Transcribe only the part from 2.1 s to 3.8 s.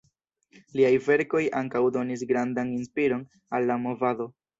grandan inspiron al la